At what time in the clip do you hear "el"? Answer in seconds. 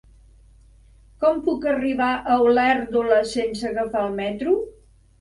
4.11-4.21